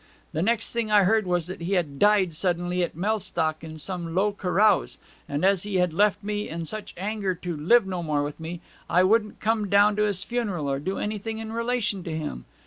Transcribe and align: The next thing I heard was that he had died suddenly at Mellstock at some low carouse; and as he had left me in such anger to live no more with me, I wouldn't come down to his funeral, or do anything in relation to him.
The 0.31 0.41
next 0.41 0.73
thing 0.73 0.89
I 0.89 1.03
heard 1.03 1.27
was 1.27 1.45
that 1.45 1.61
he 1.61 1.73
had 1.73 1.99
died 1.99 2.33
suddenly 2.33 2.81
at 2.81 2.95
Mellstock 2.97 3.63
at 3.63 3.79
some 3.81 4.15
low 4.15 4.31
carouse; 4.31 4.97
and 5.29 5.45
as 5.45 5.61
he 5.61 5.75
had 5.75 5.93
left 5.93 6.23
me 6.23 6.49
in 6.49 6.65
such 6.65 6.95
anger 6.97 7.35
to 7.35 7.55
live 7.55 7.85
no 7.85 8.01
more 8.01 8.23
with 8.23 8.39
me, 8.39 8.61
I 8.89 9.03
wouldn't 9.03 9.39
come 9.39 9.69
down 9.69 9.95
to 9.97 10.05
his 10.05 10.23
funeral, 10.23 10.67
or 10.71 10.79
do 10.79 10.97
anything 10.97 11.37
in 11.37 11.53
relation 11.53 12.03
to 12.05 12.17
him. 12.17 12.45